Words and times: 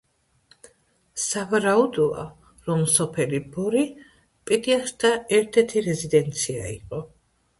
სავარაუდოა 1.23 2.23
რომ 2.69 2.81
სოფელი 2.95 3.41
ბორი 3.57 3.83
პიტიახშთა 4.51 5.11
ერთ–ერთი 5.41 5.87
რეზიდენცია 5.91 6.65
იყო. 6.79 7.05